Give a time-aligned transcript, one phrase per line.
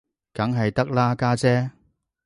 [0.33, 1.69] 梗係得啦，家姐